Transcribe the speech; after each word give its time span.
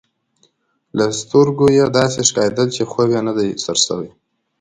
له 0.97 1.05
سترګو 1.21 1.65
يې 1.77 1.85
داسي 1.97 2.21
ښکارېدل، 2.29 2.67
چي 2.75 2.83
خوب 2.91 3.09
یې 3.15 3.21
نه 3.27 3.33
دی 3.37 3.49
سر 3.63 3.77
شوی. 3.85 4.09